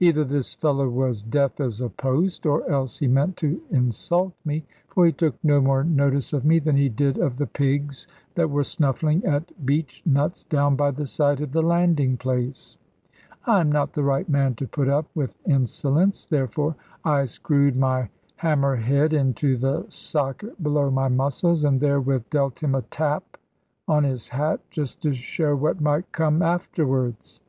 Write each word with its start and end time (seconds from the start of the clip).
Either 0.00 0.22
this 0.22 0.52
fellow 0.52 0.86
was 0.86 1.22
deaf 1.22 1.60
as 1.60 1.80
a 1.80 1.88
post, 1.88 2.44
or 2.44 2.70
else 2.70 2.98
he 2.98 3.06
meant 3.08 3.38
to 3.38 3.62
insult 3.70 4.34
me, 4.44 4.66
for 4.88 5.06
he 5.06 5.12
took 5.12 5.34
no 5.42 5.62
more 5.62 5.82
notice 5.82 6.34
of 6.34 6.44
me 6.44 6.58
than 6.58 6.76
he 6.76 6.90
did 6.90 7.16
of 7.16 7.38
the 7.38 7.46
pigs 7.46 8.06
that 8.34 8.50
were 8.50 8.62
snuffling 8.62 9.24
at 9.24 9.64
beech 9.64 10.02
nuts 10.04 10.44
down 10.44 10.76
by 10.76 10.90
the 10.90 11.06
side 11.06 11.40
of 11.40 11.52
the 11.52 11.62
landing 11.62 12.18
place. 12.18 12.76
I 13.46 13.62
am 13.62 13.72
not 13.72 13.94
the 13.94 14.02
right 14.02 14.28
man 14.28 14.54
to 14.56 14.68
put 14.68 14.90
up 14.90 15.06
with 15.14 15.34
insolence; 15.48 16.26
therefore 16.26 16.76
I 17.02 17.24
screwed 17.24 17.76
my 17.76 18.10
hammer 18.36 18.76
head 18.76 19.14
into 19.14 19.56
the 19.56 19.86
socket 19.88 20.62
below 20.62 20.90
my 20.90 21.08
muscles, 21.08 21.64
and 21.64 21.80
therewith 21.80 22.28
dealt 22.28 22.58
him 22.62 22.74
a 22.74 22.82
tap 22.82 23.38
on 23.88 24.04
his 24.04 24.28
hat, 24.28 24.60
just 24.70 25.00
to 25.04 25.14
show 25.14 25.56
what 25.56 25.80
might 25.80 26.12
come 26.12 26.42
afterwards. 26.42 27.40